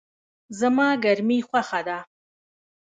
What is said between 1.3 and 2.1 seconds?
خوښه ده